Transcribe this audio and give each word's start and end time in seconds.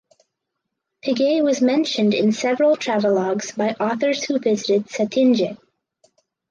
Piguet 1.03 1.43
was 1.43 1.61
mentioned 1.61 2.15
in 2.15 2.31
several 2.31 2.75
travelogues 2.75 3.55
by 3.55 3.73
authors 3.79 4.23
who 4.23 4.39
visited 4.39 4.87
Cetinje. 4.87 5.57